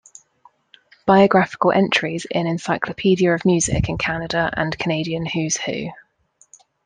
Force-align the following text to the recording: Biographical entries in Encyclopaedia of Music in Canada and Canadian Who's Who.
Biographical 1.05 1.71
entries 1.71 2.25
in 2.31 2.47
Encyclopaedia 2.47 3.35
of 3.35 3.45
Music 3.45 3.87
in 3.87 3.99
Canada 3.99 4.51
and 4.57 4.75
Canadian 4.79 5.27
Who's 5.27 5.57
Who. 5.57 5.91